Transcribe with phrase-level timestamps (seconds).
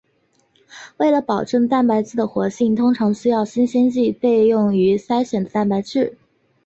[0.97, 6.17] 为了保证蛋白质的活性通常需要新鲜制备用于筛选的蛋白质。